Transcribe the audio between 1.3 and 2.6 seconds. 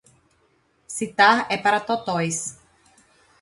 é para totós!